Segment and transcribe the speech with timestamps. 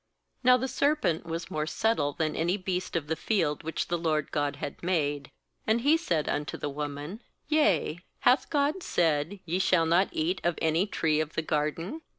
[0.41, 3.99] Q Now the serpent was more subtle than any beast of the field which the
[3.99, 5.29] LORD God had made.
[5.67, 10.57] And he said unto the woman: 'Yea, hath God said: Ye shall hot eat of
[10.59, 12.01] any tree of the garden?'